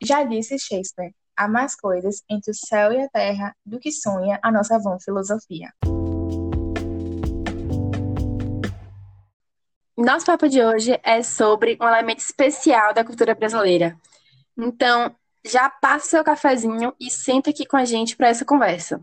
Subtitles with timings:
[0.00, 4.38] Já disse Shakespeare, há mais coisas entre o céu e a terra do que sonha
[4.42, 5.72] a nossa vã filosofia.
[9.96, 13.96] Nosso papo de hoje é sobre um elemento especial da cultura brasileira.
[14.56, 15.12] Então,
[15.44, 19.00] já passa seu cafezinho e senta aqui com a gente para essa conversa.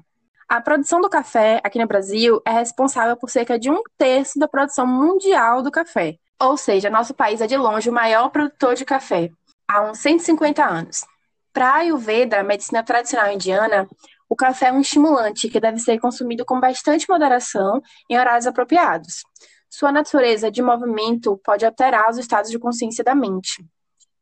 [0.47, 4.47] A produção do café aqui no Brasil é responsável por cerca de um terço da
[4.47, 6.17] produção mundial do café.
[6.39, 9.31] Ou seja, nosso país é de longe o maior produtor de café,
[9.67, 11.05] há uns 150 anos.
[11.53, 13.87] Para a Ayurveda, a medicina tradicional indiana,
[14.27, 19.23] o café é um estimulante que deve ser consumido com bastante moderação em horários apropriados.
[19.69, 23.65] Sua natureza de movimento pode alterar os estados de consciência da mente.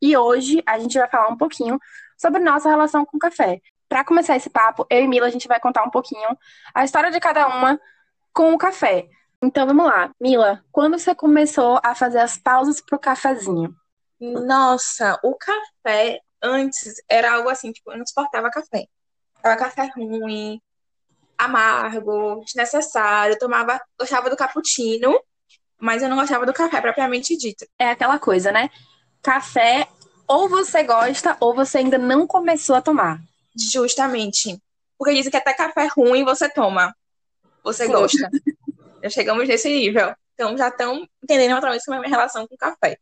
[0.01, 1.79] E hoje a gente vai falar um pouquinho
[2.17, 3.61] sobre nossa relação com o café.
[3.87, 6.37] Para começar esse papo, eu e Mila a gente vai contar um pouquinho
[6.73, 7.79] a história de cada uma
[8.33, 9.07] com o café.
[9.41, 10.11] Então vamos lá.
[10.19, 13.75] Mila, quando você começou a fazer as pausas pro cafezinho?
[14.19, 18.87] Nossa, o café antes era algo assim, tipo, eu não suportava café.
[19.43, 20.61] Era café ruim,
[21.37, 23.33] amargo, desnecessário.
[23.33, 25.19] Eu tomava, gostava do cappuccino,
[25.77, 27.65] mas eu não gostava do café propriamente dito.
[27.77, 28.69] É aquela coisa, né?
[29.21, 29.87] Café
[30.27, 33.19] ou você gosta ou você ainda não começou a tomar.
[33.71, 34.61] Justamente.
[34.97, 36.95] Porque dizem que até café ruim você toma.
[37.63, 38.29] Você gosta.
[39.03, 40.15] já chegamos nesse nível.
[40.33, 42.97] Então já estão entendendo naturalmente como é a minha relação com o café.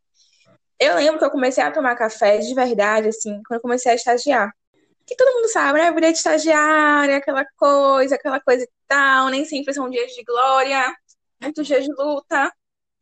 [0.84, 3.96] Eu lembro que eu comecei a tomar café de verdade, assim, quando eu comecei a
[3.96, 4.52] estagiar.
[5.06, 5.92] Que todo mundo sabe, né?
[5.92, 10.92] Vida de estagiária, aquela coisa, aquela coisa e tal, nem sempre são dias de glória,
[11.40, 12.52] muitos dias de luta.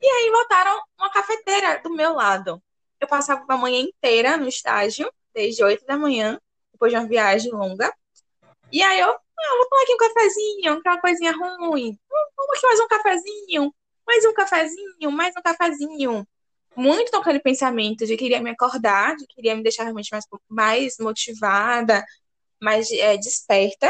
[0.01, 2.61] E aí botaram uma cafeteira do meu lado.
[2.99, 6.37] Eu passava a manhã inteira no estágio, desde 8 da manhã,
[6.73, 7.93] depois de uma viagem longa.
[8.73, 11.97] E aí eu, ah, vou tomar aqui um cafezinho, aquela coisinha ruim.
[12.09, 13.73] Vamos aqui mais um cafezinho,
[14.05, 16.27] mais um cafezinho, mais um cafezinho.
[16.75, 20.95] Muito com aquele pensamento de queria me acordar, de queria me deixar realmente mais, mais
[20.99, 22.05] motivada,
[22.61, 23.87] mais é, desperta.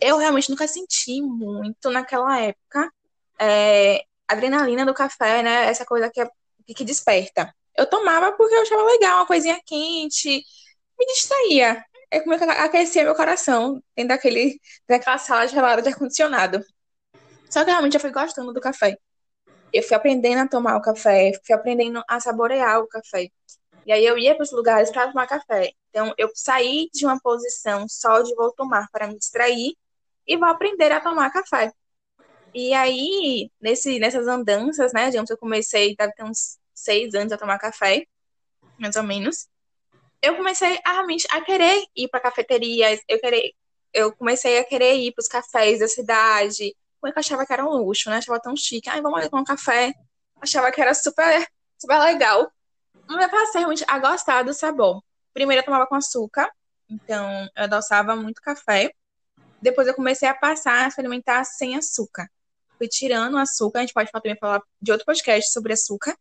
[0.00, 2.90] Eu realmente nunca senti muito naquela época
[3.38, 5.66] é, adrenalina do café, né?
[5.66, 6.28] Essa coisa que, é,
[6.74, 7.52] que desperta.
[7.76, 10.44] Eu tomava porque eu achava legal, uma coisinha quente,
[10.98, 11.84] me distraía.
[12.10, 16.64] É como eu aquecia meu coração dentro daquele, daquela sala gelada de ar-condicionado.
[17.50, 18.96] Só que realmente eu fui gostando do café.
[19.72, 23.30] Eu fui aprendendo a tomar o café, fui aprendendo a saborear o café.
[23.86, 25.72] E aí eu ia para os lugares para tomar café.
[25.90, 29.74] Então eu saí de uma posição só de vou tomar para me distrair
[30.26, 31.72] e vou aprender a tomar café.
[32.54, 37.38] E aí, nesse, nessas andanças, né, digamos, eu comecei, deve ter uns seis anos a
[37.38, 38.06] tomar café,
[38.78, 39.48] mais ou menos.
[40.22, 43.52] Eu comecei a realmente a querer ir para cafeterias, eu querer,
[43.92, 47.70] eu comecei a querer ir para os cafés da cidade, eu achava que era um
[47.70, 48.16] luxo, né?
[48.16, 48.88] Achava tão chique.
[48.88, 49.92] Ai, vamos ali tomar um café.
[50.40, 51.46] Achava que era super,
[51.78, 52.50] super legal.
[53.06, 55.02] Mas eu passei realmente a gostar do sabor.
[55.32, 56.50] Primeiro eu tomava com açúcar,
[56.88, 58.92] então eu adoçava muito café.
[59.62, 62.28] Depois eu comecei a passar a experimentar sem açúcar.
[62.76, 66.16] Fui tirando o açúcar, a gente pode também falar de outro podcast sobre açúcar,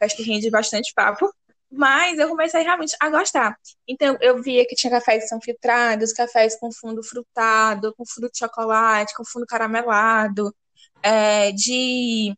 [0.00, 1.32] acho que rende bastante papo.
[1.76, 3.58] Mas eu comecei realmente a gostar.
[3.86, 8.30] Então, eu via que tinha cafés que são filtrados, cafés com fundo frutado, com fundo
[8.30, 10.54] de chocolate, com fundo caramelado,
[11.02, 12.36] é, de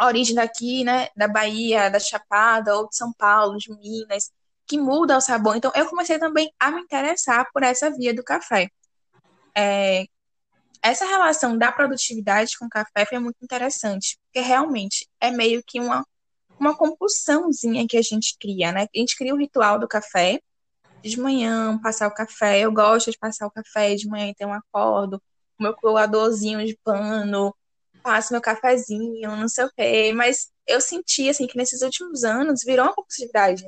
[0.00, 4.30] origem daqui, né, da Bahia, da Chapada, ou de São Paulo, de Minas,
[4.66, 5.56] que muda o sabor.
[5.56, 8.68] Então, eu comecei também a me interessar por essa via do café.
[9.56, 10.06] É,
[10.82, 15.80] essa relação da produtividade com o café foi muito interessante, porque realmente é meio que
[15.80, 16.04] uma
[16.64, 18.82] uma compulsãozinha que a gente cria, né?
[18.94, 20.40] A gente cria o ritual do café,
[21.02, 22.60] de manhã, passar o café.
[22.60, 25.22] Eu gosto de passar o café de manhã, então eu acordo,
[25.58, 27.54] meu coadorzinho de pano,
[28.02, 30.12] passo meu cafezinho, não sei o quê.
[30.14, 33.66] Mas eu senti, assim, que nesses últimos anos virou uma compulsividade.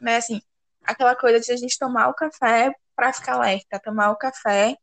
[0.00, 0.16] Né?
[0.16, 0.40] Assim,
[0.84, 4.76] aquela coisa de a gente tomar o café para ficar alerta, tomar o café.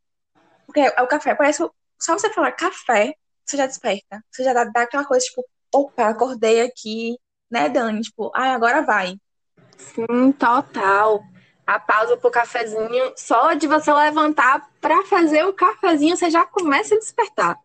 [0.65, 1.63] Porque o café parece.
[1.99, 3.15] Só você falar café,
[3.45, 4.23] você já desperta.
[4.31, 7.17] Você já dá, dá aquela coisa, tipo, opa, acordei aqui,
[7.53, 8.01] né, Dani?
[8.01, 9.15] Tipo, ai, ah, agora vai.
[9.77, 11.23] Sim, total.
[11.65, 16.95] A pausa pro cafezinho, só de você levantar para fazer o cafezinho, você já começa
[16.95, 17.55] a despertar.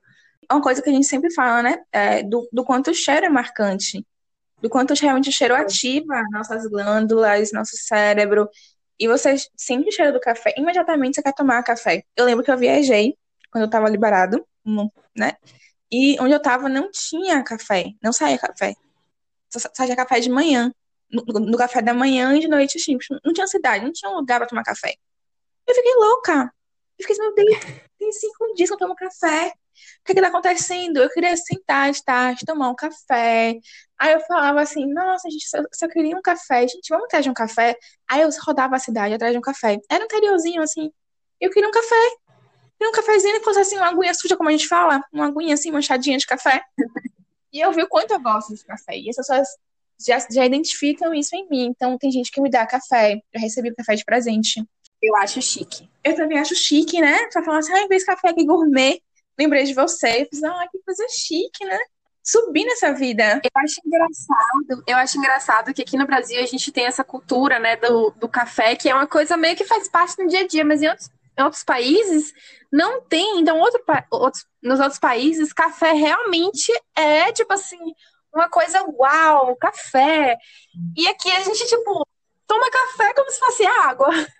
[0.51, 1.79] Uma coisa que a gente sempre fala, né?
[1.91, 4.07] É do, do quanto o cheiro é marcante.
[4.61, 8.49] Do quanto realmente o cheiro ativa nossas glândulas, nosso cérebro.
[9.01, 12.03] E você sente o cheiro do café, imediatamente você quer tomar café.
[12.15, 13.15] Eu lembro que eu viajei
[13.51, 14.45] quando eu tava liberado,
[15.17, 15.33] né?
[15.91, 18.75] E onde eu tava não tinha café, não saía café.
[19.51, 20.73] Só saía café de manhã.
[21.11, 24.39] No, no, café da manhã e de noite, assim, não tinha cidade, não tinha lugar
[24.39, 24.95] para tomar café.
[25.67, 26.53] Eu fiquei louca.
[26.99, 27.59] Eu fiquei, meu Deus,
[27.99, 29.53] tem cinco dias que eu tomo café.
[30.05, 30.99] que que tá acontecendo?
[30.99, 33.59] Eu queria sentar de tarde, tomar um café.
[33.99, 36.67] Aí eu falava assim, nossa, gente, só, só queria um café.
[36.67, 37.77] Gente, vamos atrás de um café?
[38.09, 39.79] Aí eu rodava a cidade atrás de um café.
[39.91, 40.91] Era um interiorzinho, assim.
[41.41, 42.09] Eu queria um café.
[42.79, 45.01] Queria um cafezinho e fosse assim, uma aguinha suja, como a gente fala.
[45.13, 46.63] Uma aguinha assim, manchadinha de café.
[47.53, 48.97] E eu vi o quanto eu gosto de café.
[48.97, 49.49] E as pessoas
[50.05, 51.67] já, já identificam isso em mim.
[51.67, 53.21] Então, tem gente que me dá café.
[53.33, 54.63] Eu recebi café de presente.
[55.03, 55.89] Eu acho chique.
[56.05, 57.27] Eu também acho chique, né?
[57.33, 59.01] Pra falar assim, ah, em vez de café aqui gourmet,
[59.39, 60.23] lembrei de você.
[60.23, 61.79] Eu fiz, ah, que coisa chique, né?
[62.23, 63.41] Subir nessa vida.
[63.43, 67.59] Eu acho engraçado, eu acho engraçado que aqui no Brasil a gente tem essa cultura,
[67.59, 70.47] né, do, do café, que é uma coisa meio que faz parte do dia a
[70.47, 72.33] dia, mas em outros, em outros países
[72.71, 73.41] não tem.
[73.41, 77.79] Então, outro, outros, nos outros países, café realmente é, tipo assim,
[78.35, 80.37] uma coisa uau, café.
[80.97, 82.07] E aqui a gente, tipo,
[82.47, 84.09] toma café como se fosse água.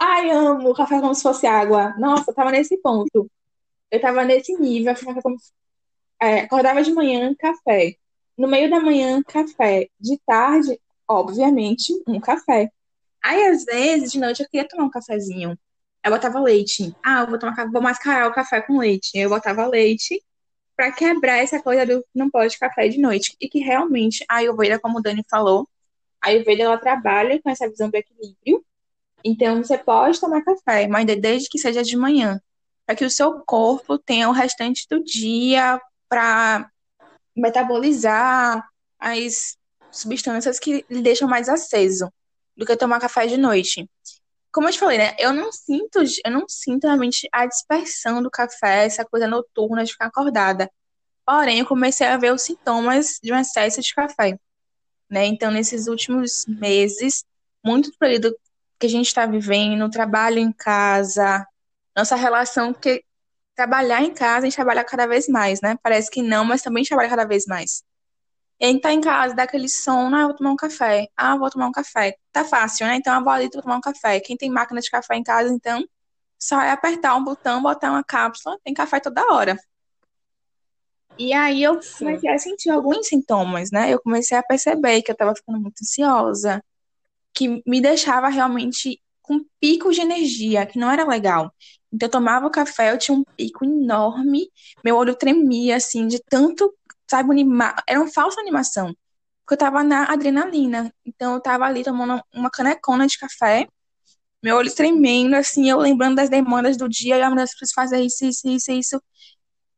[0.00, 1.94] Ai, amo café como se fosse água.
[1.98, 3.30] Nossa, eu tava nesse ponto.
[3.90, 5.36] Eu tava nesse nível, como...
[6.20, 7.96] é, acordava de manhã, café.
[8.36, 9.88] No meio da manhã, café.
[9.98, 12.70] De tarde, obviamente, um café.
[13.22, 15.58] Aí, às vezes, de noite, eu queria tomar um cafezinho.
[16.04, 16.94] Eu botava leite.
[17.04, 19.10] Ah, eu vou tomar vou mascarar o café com leite.
[19.14, 20.22] Eu botava leite
[20.76, 23.36] para quebrar essa coisa do não pode café de noite.
[23.40, 25.68] E que realmente a Ayurveda, como o Dani falou,
[26.20, 28.64] a Ayurveda ela trabalha com essa visão do equilíbrio
[29.24, 32.38] então, você pode tomar café, mas desde que seja de manhã,
[32.84, 35.80] para que o seu corpo tenha o restante do dia
[36.10, 36.70] para
[37.34, 38.62] metabolizar
[38.98, 39.56] as
[39.90, 42.12] substâncias que lhe deixam mais aceso
[42.54, 43.88] do que tomar café de noite.
[44.54, 45.16] Como eu te falei, né?
[45.18, 49.90] Eu não sinto, eu não sinto realmente a dispersão do café, essa coisa noturna de
[49.90, 50.70] ficar acordada.
[51.26, 54.38] Porém, eu comecei a ver os sintomas de um excesso de café,
[55.10, 55.26] né?
[55.26, 57.24] Então, nesses últimos meses,
[57.64, 58.32] muito do período
[58.78, 61.44] que a gente está vivendo, trabalho em casa,
[61.96, 63.04] nossa relação, porque
[63.56, 65.76] trabalhar em casa, a gente trabalha cada vez mais, né?
[65.82, 67.82] Parece que não, mas também trabalha cada vez mais.
[68.64, 71.06] E gente tá em casa, dá aquele sono, ah, vou tomar um café.
[71.14, 72.16] Ah, vou tomar um café.
[72.32, 72.96] Tá fácil, né?
[72.96, 74.18] Então, eu vou ali tomar um café.
[74.20, 75.84] Quem tem máquina de café em casa, então,
[76.38, 79.58] só é apertar um botão, botar uma cápsula, tem café toda hora.
[81.18, 83.92] E aí eu comecei a sentir alguns sintomas, né?
[83.92, 86.64] Eu comecei a perceber que eu tava ficando muito ansiosa,
[87.34, 91.52] que me deixava realmente com pico de energia, que não era legal.
[91.92, 94.48] Então eu tomava o café, eu tinha um pico enorme,
[94.82, 96.74] meu olho tremia, assim, de tanto,
[97.10, 97.82] sabe, animar.
[97.88, 98.94] Era uma falsa animação.
[99.44, 100.92] Porque eu tava na adrenalina.
[101.04, 103.68] Então eu tava ali tomando uma canecona de café,
[104.44, 108.00] meu olho tremendo, assim, eu lembrando das demandas do dia, eu, meu Deus, preciso fazer
[108.02, 109.02] isso, isso, isso, isso.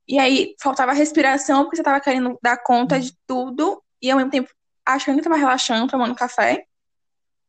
[0.08, 4.32] E aí faltava respiração, porque você tava querendo dar conta de tudo, e ao mesmo
[4.32, 4.50] tempo
[4.84, 6.64] achando que tava relaxando, tomando café.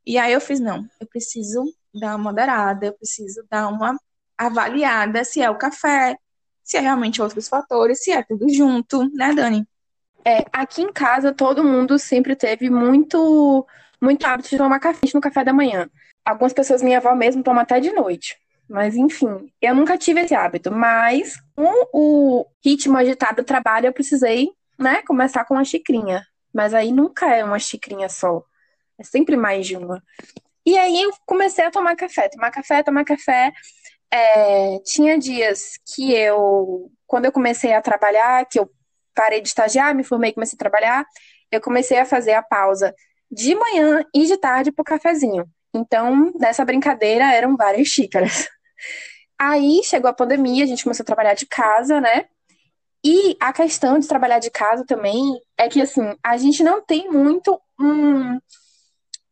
[0.05, 1.63] E aí eu fiz, não, eu preciso
[1.93, 3.97] dar uma moderada, eu preciso dar uma
[4.37, 6.15] avaliada se é o café,
[6.67, 9.65] se é realmente outros fatores, se é tudo junto, né, Dani?
[10.25, 13.65] É, aqui em casa todo mundo sempre teve muito
[14.01, 15.89] muito hábito de tomar café no café da manhã.
[16.25, 18.37] Algumas pessoas, minha avó mesmo, toma até de noite.
[18.69, 20.69] Mas enfim, eu nunca tive esse hábito.
[20.69, 26.21] Mas com o ritmo agitado do trabalho, eu precisei, né, começar com uma xicrinha.
[26.53, 28.43] Mas aí nunca é uma xicrinha só.
[28.99, 30.03] É sempre mais de uma.
[30.65, 33.53] E aí eu comecei a tomar café, tomar café, tomar café.
[34.11, 38.69] É, tinha dias que eu, quando eu comecei a trabalhar, que eu
[39.13, 41.05] parei de estagiar, me formei e comecei a trabalhar,
[41.51, 42.93] eu comecei a fazer a pausa
[43.29, 45.45] de manhã e de tarde pro cafezinho.
[45.73, 48.47] Então, nessa brincadeira eram várias xícaras.
[49.39, 52.25] Aí chegou a pandemia, a gente começou a trabalhar de casa, né?
[53.05, 57.09] E a questão de trabalhar de casa também é que, assim, a gente não tem
[57.09, 58.39] muito um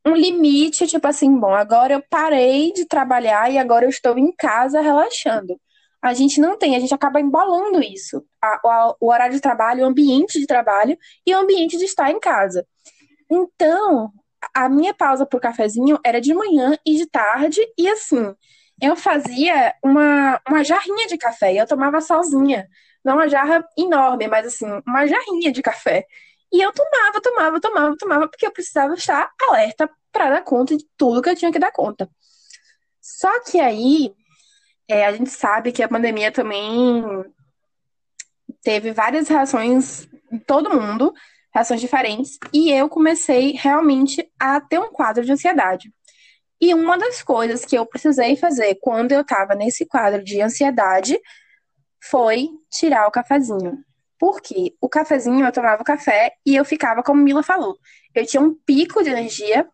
[0.05, 4.31] um limite, tipo assim, bom, agora eu parei de trabalhar e agora eu estou em
[4.31, 5.59] casa relaxando.
[6.01, 8.23] A gente não tem, a gente acaba embolando isso.
[8.41, 12.11] A, a, o horário de trabalho, o ambiente de trabalho e o ambiente de estar
[12.11, 12.65] em casa.
[13.29, 14.11] Então,
[14.53, 18.35] a minha pausa pro cafezinho era de manhã e de tarde, e assim,
[18.81, 22.67] eu fazia uma, uma jarrinha de café eu tomava sozinha.
[23.03, 26.05] Não uma jarra enorme, mas assim, uma jarrinha de café.
[26.55, 30.85] E eu tomava, tomava, tomava, tomava, porque eu precisava estar alerta para dar conta de
[30.95, 32.09] tudo que eu tinha que dar conta.
[33.01, 34.13] Só que aí,
[34.87, 37.03] é, a gente sabe que a pandemia também
[38.63, 41.13] teve várias reações em todo mundo,
[41.53, 45.93] reações diferentes, e eu comecei realmente a ter um quadro de ansiedade.
[46.61, 51.19] E uma das coisas que eu precisei fazer quando eu estava nesse quadro de ansiedade
[52.01, 53.83] foi tirar o cafezinho.
[54.19, 57.77] Porque o cafezinho, eu tomava café e eu ficava, como Mila falou,
[58.13, 59.67] eu tinha um pico de energia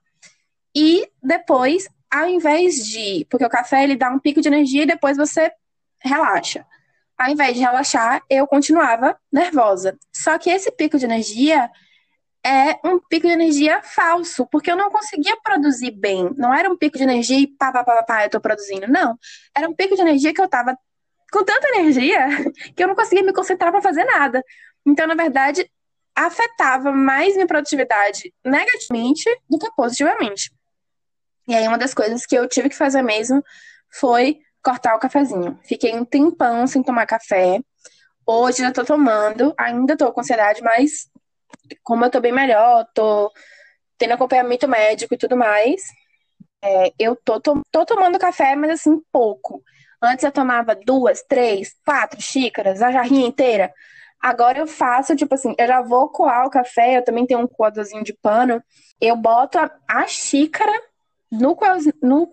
[0.75, 3.25] e depois, ao invés de.
[3.29, 5.51] Porque o café ele dá um pico de energia e depois você
[5.99, 6.65] relaxa.
[7.17, 9.97] ao invés de relaxar, eu continuava nervosa.
[10.11, 11.69] Só que esse pico de energia
[12.43, 16.33] é um pico de energia falso, porque eu não conseguia produzir bem.
[16.35, 18.87] Não era um pico de energia e pá, pá, pá, pá, eu tô produzindo.
[18.87, 19.17] Não.
[19.55, 20.75] Era um pico de energia que eu tava
[21.31, 22.27] com tanta energia
[22.75, 24.43] que eu não conseguia me concentrar para fazer nada.
[24.85, 25.69] Então, na verdade,
[26.15, 30.51] afetava mais minha produtividade negativamente do que positivamente.
[31.47, 33.43] E aí, uma das coisas que eu tive que fazer mesmo
[33.89, 35.59] foi cortar o cafezinho.
[35.63, 37.59] Fiquei um tempão sem tomar café.
[38.25, 41.09] Hoje já tô tomando, ainda tô com ansiedade, mas
[41.83, 43.31] como eu tô bem melhor, tô
[43.97, 45.81] tendo acompanhamento médico e tudo mais,
[46.63, 49.63] é, eu tô, tô, tô tomando café, mas assim, pouco.
[50.01, 53.71] Antes eu tomava duas, três, quatro xícaras, a jarrinha inteira.
[54.19, 57.47] Agora eu faço, tipo assim, eu já vou coar o café, eu também tenho um
[57.47, 58.61] coadorzinho de pano.
[58.99, 60.71] Eu boto a, a xícara
[61.31, 61.57] no,
[62.01, 62.31] no,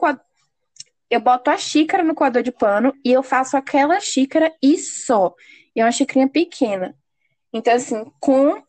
[1.10, 5.34] eu boto a xícara no coador de pano e eu faço aquela xícara e só.
[5.74, 6.94] E é uma xícarinha pequena.
[7.52, 8.62] Então, assim, com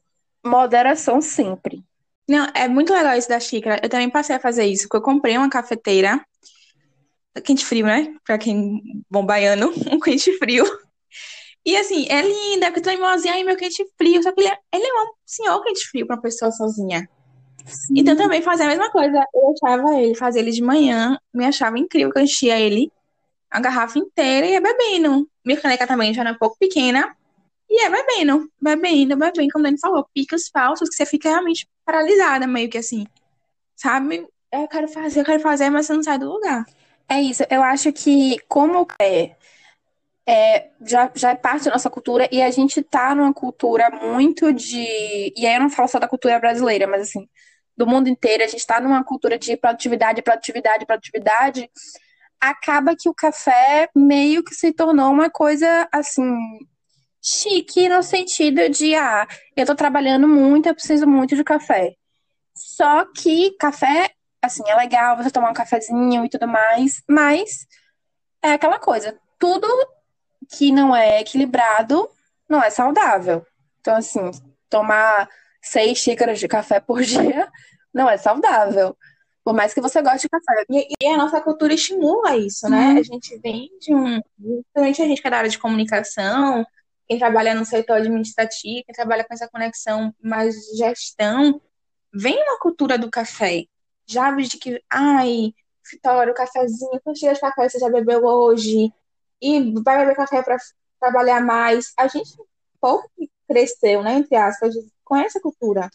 [0.45, 1.83] moderação sempre.
[2.27, 3.79] Não, é muito legal isso da xícara.
[3.83, 6.23] Eu também passei a fazer isso, porque eu comprei uma cafeteira
[7.43, 8.15] quente frio, né?
[8.25, 10.65] Pra quem bom baiano, um quente frio.
[11.65, 14.23] E assim, é linda, porque tu é imozinha, ai meu quente frio.
[14.23, 17.07] Só que ele é, ele é um senhor quente frio pra uma pessoa sozinha.
[17.65, 17.95] Sim.
[17.97, 19.23] Então também fazia a mesma coisa.
[19.33, 22.91] Eu achava ele, fazia ele de manhã, me achava incrível que eu enchia ele
[23.49, 25.27] a garrafa inteira e ia bebendo.
[25.43, 27.15] Minha caneca também já era um pouco pequena.
[27.69, 31.67] E é bebendo, bebendo, bebendo, como o Dani falou, picos falsos que você fica realmente
[31.85, 33.05] paralisada, meio que assim.
[33.75, 34.27] Sabe?
[34.51, 36.65] Eu quero fazer, eu quero fazer, mas você não sai do lugar.
[37.09, 37.43] É isso.
[37.49, 39.35] Eu acho que, como é,
[40.27, 44.53] é, já, já é parte da nossa cultura e a gente tá numa cultura muito
[44.53, 45.33] de.
[45.35, 47.27] E aí eu não falo só da cultura brasileira, mas assim,
[47.75, 51.69] do mundo inteiro, a gente está numa cultura de produtividade, produtividade, produtividade,
[52.39, 56.23] acaba que o café meio que se tornou uma coisa assim
[57.21, 61.95] chique no sentido de ah, eu tô trabalhando muito, eu preciso muito de café.
[62.55, 64.11] Só que café,
[64.41, 67.67] assim, é legal você tomar um cafezinho e tudo mais, mas
[68.41, 69.67] é aquela coisa, tudo
[70.49, 72.09] que não é equilibrado
[72.47, 73.45] não é saudável.
[73.79, 74.31] Então, assim,
[74.69, 75.29] tomar
[75.61, 77.47] seis xícaras de café por dia
[77.93, 78.97] não é saudável.
[79.43, 80.65] Por mais que você goste de café.
[80.69, 82.91] E, e a nossa cultura estimula isso, né?
[82.91, 82.99] Uhum.
[82.99, 84.21] A gente vem de um.
[84.37, 86.65] Principalmente a gente que é da área de comunicação,
[87.07, 91.59] quem trabalha no setor administrativo, quem trabalha com essa conexão mais de gestão,
[92.13, 93.63] vem uma cultura do café.
[94.09, 95.53] Já de que, ai,
[95.91, 98.91] Vitória, o cafezinho, quantos dias de café você já bebeu hoje?
[99.41, 100.57] E vai beber café para
[100.99, 101.93] trabalhar mais.
[101.95, 102.35] A gente
[102.81, 103.09] pouco
[103.47, 104.73] cresceu, né, entre aspas,
[105.03, 105.89] com essa cultura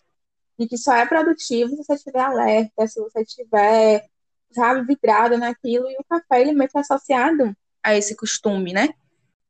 [0.58, 4.06] de que só é produtivo se você estiver alerta, se você estiver,
[4.52, 8.90] sabe, vidrado naquilo, e o café ele meio que é associado a esse costume, né?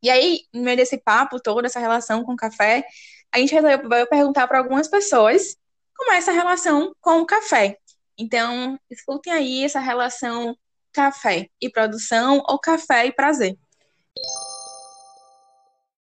[0.02, 2.84] E aí, no meio desse papo todo, essa relação com o café,
[3.32, 5.56] a gente resolveu perguntar para algumas pessoas
[5.96, 7.78] como é essa relação com o café.
[8.16, 10.56] Então, escutem aí essa relação
[10.92, 13.58] café e produção ou café e prazer.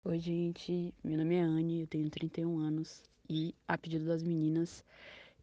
[0.05, 0.95] Oi, gente.
[1.05, 4.83] Meu nome é Anne, eu tenho 31 anos e, a pedido das meninas,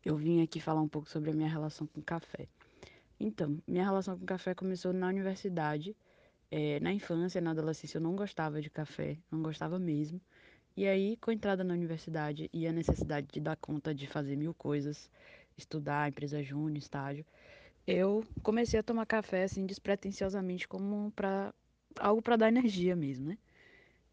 [0.04, 2.48] eu vim aqui falar um pouco sobre a minha relação com café.
[3.20, 5.96] Então, minha relação com café começou na universidade.
[6.50, 10.20] É, na infância, na adolescência, eu não gostava de café, não gostava mesmo.
[10.76, 14.36] E aí, com a entrada na universidade e a necessidade de dar conta de fazer
[14.36, 15.10] mil coisas,
[15.58, 17.26] estudar, empresa júnior, estágio,
[17.88, 21.54] eu comecei a tomar café assim despretensiosamente como para
[22.00, 23.38] algo para dar energia mesmo, né?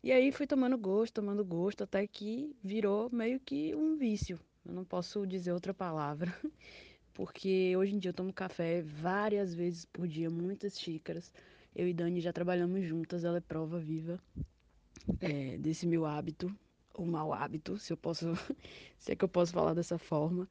[0.03, 4.39] E aí fui tomando gosto, tomando gosto, até que virou meio que um vício.
[4.65, 6.33] Eu não posso dizer outra palavra,
[7.15, 11.33] porque hoje em dia eu tomo café várias vezes por dia, muitas xícaras.
[11.75, 14.21] Eu e Dani já trabalhamos juntas, ela é prova viva
[15.21, 16.55] é, desse meu hábito,
[16.95, 18.27] ou mau hábito, se eu posso,
[18.99, 20.49] se é que eu posso falar dessa forma.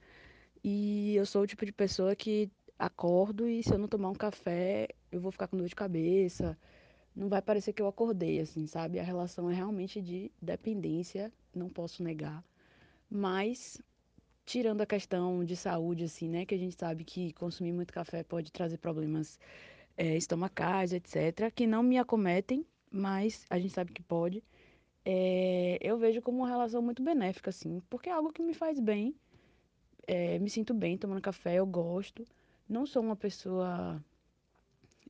[0.63, 4.15] E eu sou o tipo de pessoa que acordo e se eu não tomar um
[4.15, 6.57] café, eu vou ficar com dor de cabeça,
[7.15, 8.99] não vai parecer que eu acordei, assim, sabe?
[8.99, 12.43] A relação é realmente de dependência, não posso negar.
[13.09, 13.81] Mas,
[14.45, 16.45] tirando a questão de saúde, assim, né?
[16.45, 19.39] Que a gente sabe que consumir muito café pode trazer problemas
[19.97, 24.43] é, estomacais, etc., que não me acometem, mas a gente sabe que pode.
[25.03, 28.79] É, eu vejo como uma relação muito benéfica, assim, porque é algo que me faz
[28.79, 29.15] bem.
[30.13, 32.27] É, me sinto bem tomando café, eu gosto.
[32.67, 34.03] Não sou uma pessoa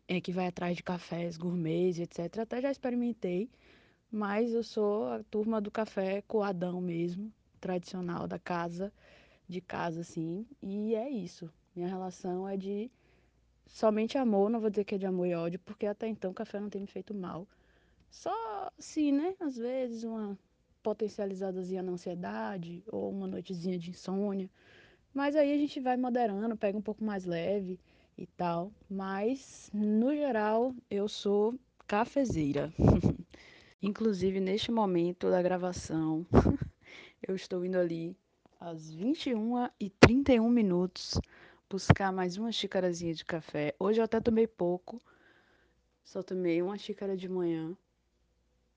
[0.07, 2.41] é, que vai atrás de cafés gourmets, etc.
[2.41, 3.49] Até já experimentei,
[4.11, 8.93] mas eu sou a turma do café coadão mesmo, tradicional da casa,
[9.47, 10.45] de casa, assim.
[10.61, 11.51] E é isso.
[11.75, 12.91] Minha relação é de
[13.65, 16.35] somente amor, não vou dizer que é de amor e ódio, porque até então o
[16.35, 17.47] café não tem me feito mal.
[18.11, 19.35] Só assim, né?
[19.39, 20.37] Às vezes uma
[20.83, 24.49] potencializadazinha na ansiedade ou uma noitezinha de insônia.
[25.13, 27.79] Mas aí a gente vai moderando, pega um pouco mais leve
[28.17, 28.71] e tal.
[28.89, 31.53] Mas, no geral, eu sou
[31.87, 32.71] cafezeira.
[33.81, 36.25] Inclusive, neste momento da gravação,
[37.27, 38.15] eu estou indo ali
[38.59, 41.19] às 21 e 31 minutos
[41.69, 43.73] buscar mais uma xícarazinha de café.
[43.79, 45.01] Hoje eu até tomei pouco,
[46.03, 47.75] só tomei uma xícara de manhã,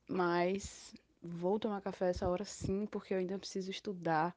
[0.09, 4.35] mas vou tomar café essa hora sim, porque eu ainda preciso estudar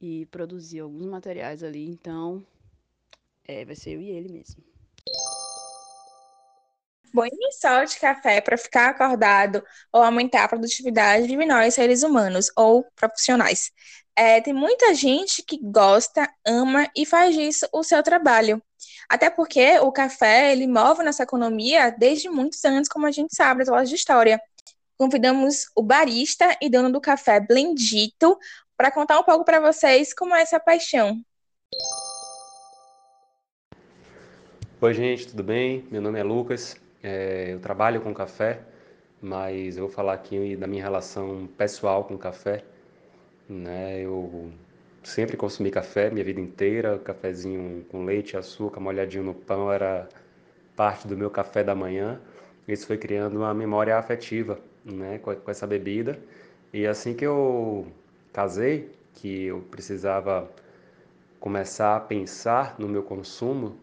[0.00, 2.44] e produzir alguns materiais ali, então
[3.46, 4.62] é, vai ser eu e ele mesmo.
[7.12, 7.24] Bom
[7.58, 12.84] só de café para ficar acordado ou aumentar a produtividade de nós, seres humanos ou
[12.94, 13.72] profissionais.
[14.14, 18.62] É, tem muita gente que gosta, ama e faz disso o seu trabalho.
[19.08, 23.60] Até porque o café, ele move nossa economia desde muitos anos, como a gente sabe,
[23.60, 24.40] das aulas de história.
[24.98, 28.38] Convidamos o barista e dono do café Blendito
[28.76, 31.20] para contar um pouco para vocês como é essa paixão.
[34.80, 35.86] Oi, gente, tudo bem?
[35.90, 38.60] Meu nome é Lucas, é, eu trabalho com café,
[39.20, 42.62] mas eu vou falar aqui da minha relação pessoal com café.
[43.48, 44.00] Né?
[44.02, 44.52] Eu
[45.02, 50.08] sempre consumi café minha vida inteira, cafezinho com leite, açúcar, molhadinho no pão era
[50.76, 52.20] parte do meu café da manhã.
[52.68, 56.18] Isso foi criando uma memória afetiva né, com, essa bebida.
[56.72, 57.86] E assim que eu
[58.36, 60.46] casei, que eu precisava
[61.40, 63.78] começar a pensar no meu consumo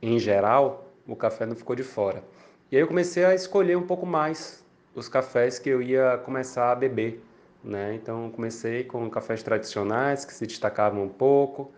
[0.00, 2.22] em geral, o café não ficou de fora.
[2.70, 6.70] E aí eu comecei a escolher um pouco mais os cafés que eu ia começar
[6.70, 7.20] a beber.
[7.64, 7.96] Né?
[7.96, 11.72] Então comecei com cafés tradicionais que se destacavam um pouco,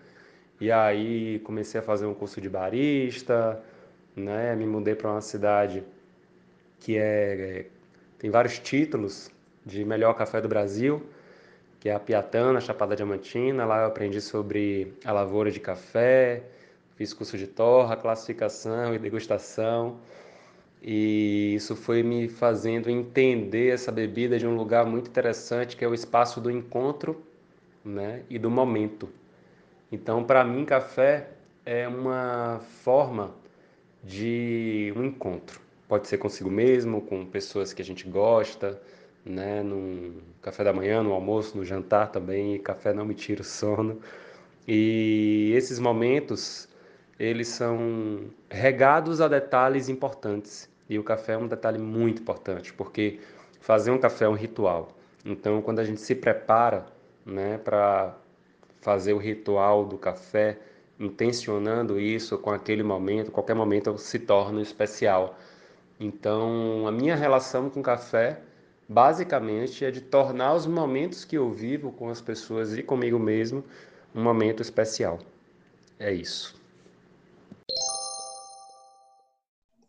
[0.61, 3.59] e aí comecei a fazer um curso de barista,
[4.15, 4.55] né?
[4.55, 5.83] Me mudei para uma cidade
[6.79, 7.67] que é,
[8.19, 9.31] tem vários títulos
[9.65, 11.03] de melhor café do Brasil,
[11.83, 13.65] que é a Piatã, na Chapada Diamantina.
[13.65, 16.45] Lá eu aprendi sobre a lavoura de café,
[16.95, 19.97] fiz curso de torra, classificação e degustação.
[20.81, 25.89] E isso foi me fazendo entender essa bebida de um lugar muito interessante, que é
[25.89, 27.21] o espaço do encontro
[27.85, 29.09] né, e do momento.
[29.91, 31.31] Então, para mim, café
[31.67, 33.35] é uma forma
[34.05, 35.61] de um encontro.
[35.89, 38.81] Pode ser consigo mesmo, com pessoas que a gente gosta,
[39.25, 42.59] né, no café da manhã, no almoço, no jantar também.
[42.59, 44.01] Café não me tira o sono.
[44.67, 46.69] E esses momentos,
[47.19, 53.19] eles são regados a detalhes importantes e o café é um detalhe muito importante, porque
[53.61, 54.89] fazer um café é um ritual.
[55.25, 56.85] Então, quando a gente se prepara
[57.25, 58.15] né, para
[58.81, 60.59] fazer o ritual do café,
[60.99, 65.39] intencionando isso com aquele momento, qualquer momento se torna especial.
[65.99, 68.41] Então, a minha relação com o café,
[68.93, 73.65] basicamente, é de tornar os momentos que eu vivo com as pessoas e comigo mesmo
[74.15, 75.19] um momento especial.
[75.99, 76.61] É isso.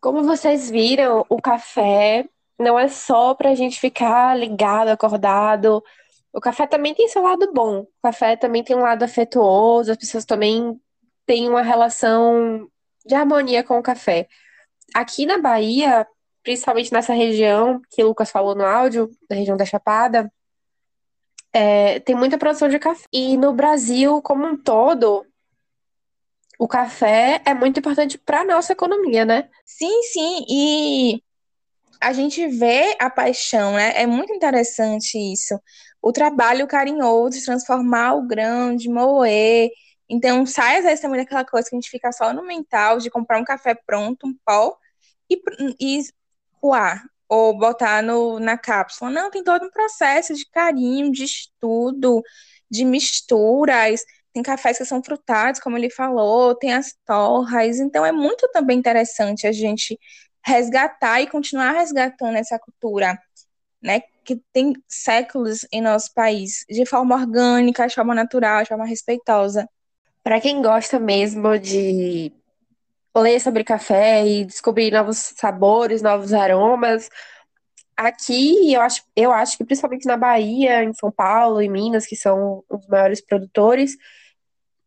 [0.00, 2.26] Como vocês viram, o café
[2.58, 5.82] não é só para a gente ficar ligado, acordado.
[6.32, 7.80] O café também tem seu lado bom.
[7.80, 9.90] O café também tem um lado afetuoso.
[9.90, 10.80] As pessoas também
[11.26, 12.68] têm uma relação
[13.04, 14.28] de harmonia com o café.
[14.94, 16.06] Aqui na Bahia,
[16.44, 20.30] principalmente nessa região que o Lucas falou no áudio, da região da Chapada,
[21.52, 23.06] é, tem muita produção de café.
[23.12, 25.26] E no Brasil, como um todo,
[26.58, 29.48] o café é muito importante para a nossa economia, né?
[29.64, 30.44] Sim, sim.
[30.48, 31.22] E
[32.00, 33.92] a gente vê a paixão, né?
[33.96, 35.58] É muito interessante isso.
[36.02, 39.70] O trabalho carinhoso transformar o grão, de moer.
[40.08, 43.08] Então, sai às vezes também daquela coisa que a gente fica só no mental, de
[43.10, 44.76] comprar um café pronto, um pó,
[45.30, 45.40] e,
[45.80, 46.02] e
[46.64, 49.10] coar, ou botar no, na cápsula.
[49.10, 52.22] Não, tem todo um processo de carinho, de estudo,
[52.70, 54.00] de misturas
[54.34, 58.76] tem cafés que são frutados, como ele falou, tem as torras, então é muito também
[58.76, 59.96] interessante a gente
[60.44, 63.16] resgatar e continuar resgatando essa cultura,
[63.80, 68.84] né, que tem séculos em nosso país, de forma orgânica, de forma natural, de forma
[68.84, 69.68] respeitosa.
[70.24, 72.32] Para quem gosta mesmo de
[73.16, 77.08] ler sobre café e descobrir novos sabores, novos aromas,
[77.96, 82.16] aqui eu acho, eu acho que principalmente na Bahia, em São Paulo, em Minas, que
[82.16, 83.96] são os maiores produtores,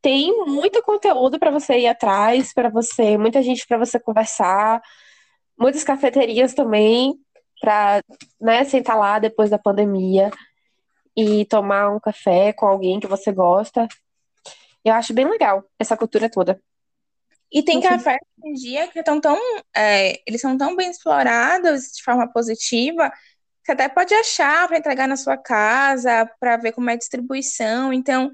[0.02, 4.82] tem muito conteúdo para você ir atrás, para você, muita gente para você conversar,
[5.60, 7.16] muitas cafeterias também
[7.60, 8.02] para,
[8.40, 10.30] né, sentar lá depois da pandemia
[11.16, 13.88] e tomar um café com alguém que você gosta.
[14.86, 16.62] Eu acho bem legal essa cultura toda.
[17.52, 19.40] E tem cafés hoje em dia que estão tão,
[19.76, 23.12] é, eles são tão bem explorados de forma positiva,
[23.68, 27.92] você até pode achar para entregar na sua casa, para ver como é a distribuição.
[27.92, 28.32] Então,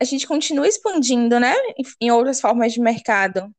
[0.00, 1.54] a gente continua expandindo, né,
[2.00, 3.52] em outras formas de mercado.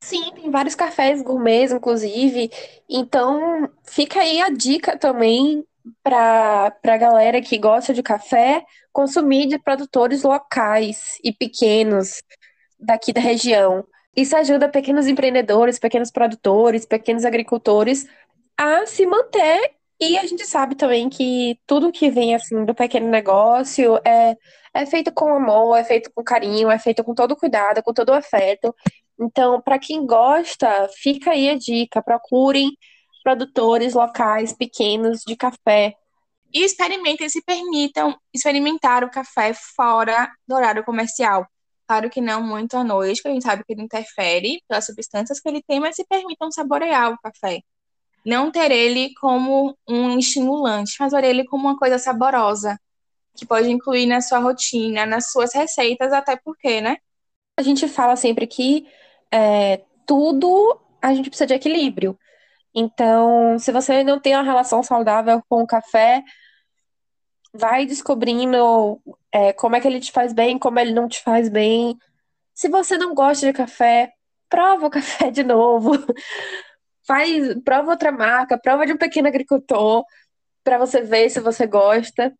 [0.00, 2.50] Sim, tem vários cafés gourmets, inclusive.
[2.88, 5.62] Então, fica aí a dica também
[6.02, 12.22] para a galera que gosta de café consumir de produtores locais e pequenos
[12.78, 13.86] daqui da região.
[14.16, 18.06] Isso ajuda pequenos empreendedores, pequenos produtores, pequenos agricultores
[18.56, 19.74] a se manter.
[20.00, 24.36] E a gente sabe também que tudo que vem assim do pequeno negócio é,
[24.74, 28.12] é feito com amor, é feito com carinho, é feito com todo cuidado, com todo
[28.12, 28.74] afeto.
[29.18, 32.70] Então, para quem gosta, fica aí a dica: procurem
[33.22, 35.94] produtores locais pequenos de café.
[36.54, 41.46] E experimentem, se permitam experimentar o café fora do horário comercial.
[41.86, 45.38] Claro que não muito à noite, que a gente sabe que ele interfere pelas substâncias
[45.38, 47.60] que ele tem, mas se permitam saborear o café.
[48.24, 52.76] Não ter ele como um estimulante, mas ter ele como uma coisa saborosa,
[53.36, 56.96] que pode incluir na sua rotina, nas suas receitas, até porque, né?
[57.56, 58.86] A gente fala sempre que
[59.32, 62.18] é, tudo a gente precisa de equilíbrio.
[62.74, 66.22] Então, se você não tem uma relação saudável com o café,
[67.54, 69.00] vai descobrindo
[69.36, 71.98] é, como é que ele te faz bem, como ele não te faz bem.
[72.54, 74.10] Se você não gosta de café,
[74.48, 75.92] prova o café de novo.
[77.06, 80.04] Faz, prova outra marca, prova de um pequeno agricultor,
[80.64, 82.34] para você ver se você gosta.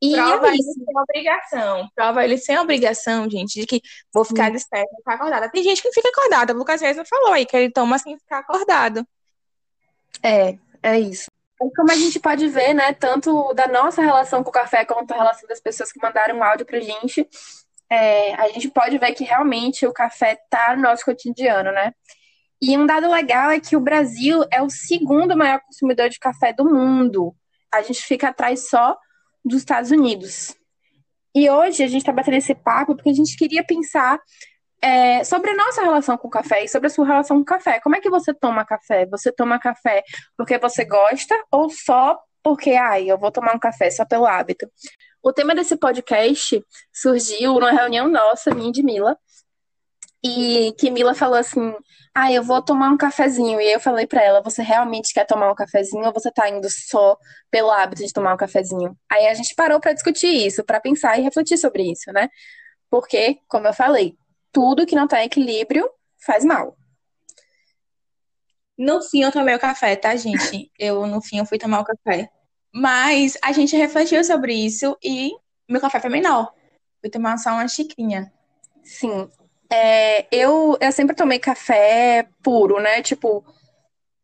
[0.00, 1.88] E prova é ele sem obrigação.
[1.94, 3.82] Prova ele sem obrigação, gente, de que
[4.12, 5.50] vou ficar desperta, ficar acordada.
[5.50, 6.54] Tem gente que não fica acordada.
[6.54, 9.06] O Lucas Reis falou aí que ele toma sem ficar acordado.
[10.22, 11.30] É, é isso.
[11.58, 15.16] Como a gente pode ver, né, tanto da nossa relação com o café quanto a
[15.16, 17.28] relação das pessoas que mandaram áudio pra gente,
[17.88, 21.92] é, a gente pode ver que realmente o café tá no nosso cotidiano, né?
[22.60, 26.52] E um dado legal é que o Brasil é o segundo maior consumidor de café
[26.52, 27.34] do mundo.
[27.72, 28.96] A gente fica atrás só
[29.44, 30.56] dos Estados Unidos.
[31.34, 34.18] E hoje a gente está batendo esse papo porque a gente queria pensar
[34.84, 37.46] é, sobre a nossa relação com o café e sobre a sua relação com o
[37.46, 37.80] café.
[37.80, 39.06] Como é que você toma café?
[39.06, 40.04] Você toma café
[40.36, 44.70] porque você gosta ou só porque, ai, eu vou tomar um café só pelo hábito?
[45.22, 49.16] O tema desse podcast surgiu numa reunião nossa, minha de Mila,
[50.22, 51.74] e que Mila falou assim:
[52.14, 53.58] Ah, eu vou tomar um cafezinho.
[53.62, 56.68] E eu falei para ela: Você realmente quer tomar um cafezinho ou você tá indo
[56.70, 57.16] só
[57.50, 58.94] pelo hábito de tomar um cafezinho?
[59.10, 62.28] Aí a gente parou para discutir isso, para pensar e refletir sobre isso, né?
[62.90, 64.18] Porque, como eu falei,
[64.54, 65.90] tudo que não tá em equilíbrio
[66.24, 66.78] faz mal.
[68.78, 70.70] No fim, eu tomei o café, tá, gente?
[70.78, 72.30] Eu, no fim, eu fui tomar o café.
[72.72, 75.32] Mas a gente refletiu sobre isso e
[75.68, 76.52] meu café foi menor.
[77.00, 78.32] Fui tomar só uma xicrinha.
[78.82, 79.28] Sim.
[79.70, 83.02] É, eu, eu sempre tomei café puro, né?
[83.02, 83.44] Tipo,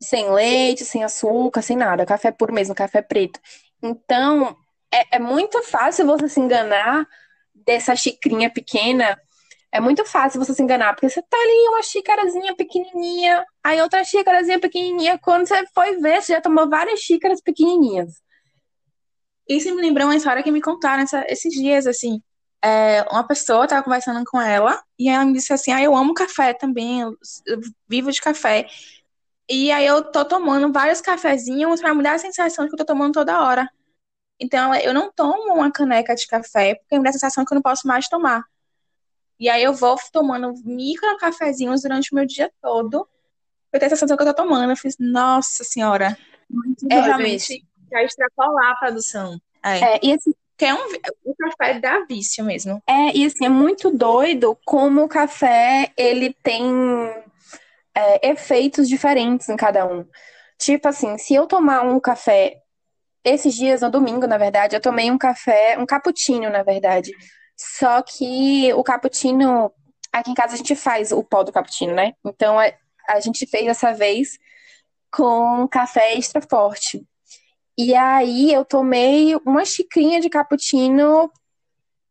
[0.00, 2.06] sem leite, sem açúcar, sem nada.
[2.06, 3.40] Café puro mesmo, café preto.
[3.82, 4.56] Então,
[4.92, 7.06] é, é muito fácil você se enganar
[7.54, 9.16] dessa xicrinha pequena
[9.72, 14.02] é muito fácil você se enganar, porque você tá ali uma xícarazinha pequenininha, aí outra
[14.02, 18.20] xícarazinha pequenininha, quando você foi ver, você já tomou várias xícaras pequenininhas.
[19.48, 22.20] Isso me lembrou uma história que me contaram essa, esses dias, assim.
[22.62, 26.14] É, uma pessoa tava conversando com ela, e ela me disse assim, ah, eu amo
[26.14, 27.16] café também, eu,
[27.88, 28.66] vivo de café.
[29.48, 32.78] E aí eu tô tomando vários cafezinhos pra me dar a sensação de que eu
[32.78, 33.68] tô tomando toda hora.
[34.40, 37.56] Então eu não tomo uma caneca de café, porque me dá a sensação que eu
[37.56, 38.44] não posso mais tomar.
[39.40, 43.08] E aí eu vou tomando micro cafezinhos durante o meu dia todo.
[43.72, 44.70] Eu tenho a sensação que eu tô tomando.
[44.70, 46.16] Eu fiz, nossa senhora.
[46.48, 49.40] Muito é realmente para extrapolar a produção.
[49.64, 50.86] É, é e assim, que é um,
[51.24, 52.82] o café dá vício mesmo.
[52.86, 56.62] É, e assim, é muito doido como o café, ele tem
[57.94, 60.06] é, efeitos diferentes em cada um.
[60.58, 62.58] Tipo assim, se eu tomar um café,
[63.24, 67.10] esses dias, no domingo, na verdade, eu tomei um café, um cappuccino, na verdade.
[67.62, 69.70] Só que o cappuccino,
[70.10, 72.14] aqui em casa a gente faz o pó do cappuccino, né?
[72.24, 72.72] Então a,
[73.06, 74.38] a gente fez dessa vez
[75.12, 77.06] com café extra forte.
[77.76, 81.30] E aí eu tomei uma xicrinha de cappuccino,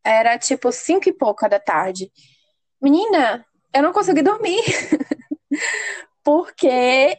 [0.03, 2.11] era tipo cinco e pouca da tarde.
[2.79, 4.61] Menina, eu não consegui dormir.
[6.23, 7.17] porque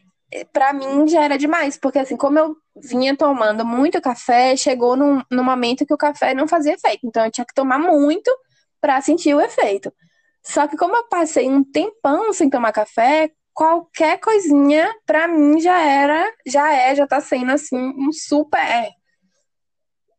[0.53, 5.23] para mim já era demais, porque assim, como eu vinha tomando muito café, chegou num,
[5.31, 7.07] num momento que o café não fazia efeito.
[7.07, 8.31] Então eu tinha que tomar muito
[8.81, 9.93] para sentir o efeito.
[10.43, 15.81] Só que como eu passei um tempão sem tomar café, qualquer coisinha para mim já
[15.81, 18.89] era, já é, já tá sendo assim um super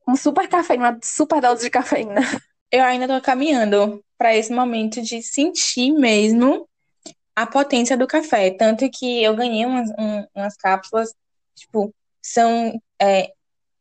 [0.07, 2.21] um super cafeína, uma super dose de cafeína.
[2.71, 6.67] Eu ainda tô caminhando para esse momento de sentir mesmo
[7.35, 8.51] a potência do café.
[8.51, 11.09] Tanto que eu ganhei umas, um, umas cápsulas,
[11.55, 13.31] tipo, são é,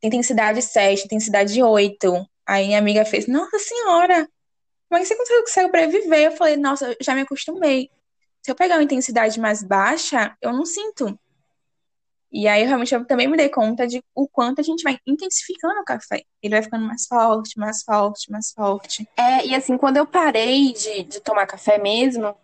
[0.02, 2.26] intensidade 7, intensidade 8.
[2.46, 4.28] Aí minha amiga fez, nossa senhora,
[4.88, 6.26] como é que você consegue sobreviver?
[6.26, 7.90] Eu falei, nossa, eu já me acostumei.
[8.42, 11.18] Se eu pegar uma intensidade mais baixa, eu não sinto.
[12.32, 15.80] E aí, realmente, eu também me dei conta de o quanto a gente vai intensificando
[15.80, 16.22] o café.
[16.40, 19.08] Ele vai ficando mais forte, mais forte, mais forte.
[19.16, 22.34] É, e assim, quando eu parei de, de tomar café mesmo,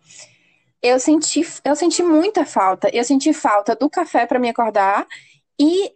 [0.82, 2.90] eu senti, eu senti muita falta.
[2.92, 5.06] Eu senti falta do café para me acordar
[5.58, 5.92] e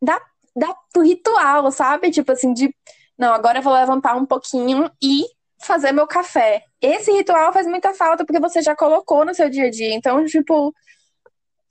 [0.00, 0.20] da,
[0.54, 2.10] da, do ritual, sabe?
[2.10, 2.74] Tipo assim, de
[3.18, 5.24] não, agora eu vou levantar um pouquinho e
[5.62, 6.64] fazer meu café.
[6.80, 9.94] Esse ritual faz muita falta porque você já colocou no seu dia a dia.
[9.94, 10.74] Então, tipo,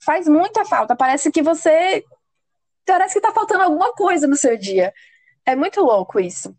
[0.02, 0.96] faz muita falta.
[0.96, 2.02] Parece que você.
[2.86, 4.92] Parece que tá faltando alguma coisa no seu dia.
[5.46, 6.54] É muito louco isso.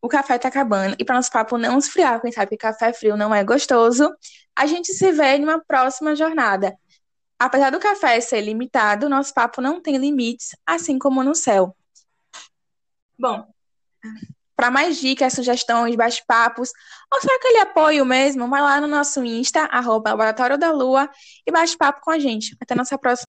[0.00, 0.96] O café tá acabando.
[0.98, 4.10] E para nosso papo não esfriar, quem sabe que café frio não é gostoso,
[4.56, 6.76] a gente se vê em uma próxima jornada.
[7.42, 11.76] Apesar do café ser limitado, nosso papo não tem limites, assim como no céu.
[13.18, 13.44] Bom,
[14.54, 16.70] para mais dicas, sugestões, bate-papos,
[17.12, 21.10] ou só aquele apoio mesmo, vai lá no nosso Insta, arroba Laboratório da Lua,
[21.44, 22.56] e bate papo com a gente.
[22.60, 23.26] Até nossa próxima.